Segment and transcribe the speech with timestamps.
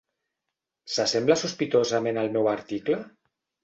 [0.47, 3.03] > s'assembla sospitosament al meu article?